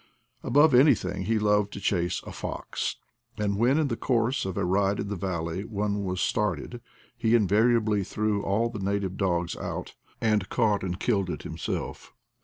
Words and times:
Above 0.41 0.73
anything 0.73 1.25
he 1.25 1.37
loved 1.37 1.71
to 1.71 1.79
chase 1.79 2.23
a 2.25 2.31
fox; 2.31 2.95
and 3.37 3.55
when 3.59 3.77
in 3.77 3.87
the 3.87 3.95
course 3.95 4.45
of 4.45 4.57
a 4.57 4.65
ride 4.65 4.99
in 4.99 5.09
the 5.09 5.15
valley 5.15 5.63
one 5.63 6.03
was 6.03 6.19
started, 6.19 6.81
he 7.15 7.35
invariably 7.35 8.03
threw 8.03 8.41
all 8.41 8.67
the 8.67 8.79
native 8.79 9.15
dogs 9.15 9.55
out 9.57 9.93
and 10.19 10.49
caught 10.49 10.81
and 10.81 10.99
killed 10.99 11.29
it 11.29 11.43
himself. 11.43 12.15